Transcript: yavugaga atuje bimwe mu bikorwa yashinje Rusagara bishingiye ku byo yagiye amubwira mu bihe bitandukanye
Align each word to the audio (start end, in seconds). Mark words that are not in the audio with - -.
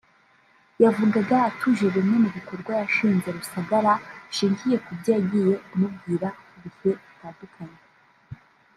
yavugaga 0.83 1.35
atuje 1.49 1.85
bimwe 1.95 2.15
mu 2.23 2.29
bikorwa 2.37 2.71
yashinje 2.81 3.27
Rusagara 3.37 3.93
bishingiye 4.27 4.75
ku 4.85 4.91
byo 4.99 5.09
yagiye 5.17 5.53
amubwira 5.73 6.27
mu 6.47 6.57
bihe 6.73 6.91
bitandukanye 7.03 7.79